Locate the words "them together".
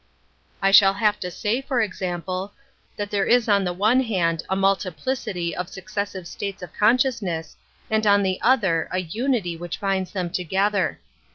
10.11-10.99